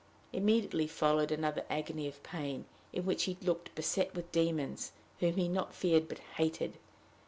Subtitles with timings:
[0.33, 5.47] Immediately followed another agony of pain, in which he looked beset with demons, whom he
[5.47, 6.79] not feared but hated.